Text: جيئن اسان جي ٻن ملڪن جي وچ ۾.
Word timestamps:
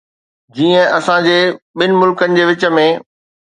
جيئن 0.59 0.85
اسان 0.97 1.19
جي 1.27 1.37
ٻن 1.83 1.95
ملڪن 2.01 2.35
جي 2.37 2.43
وچ 2.55 2.69
۾. 2.83 2.89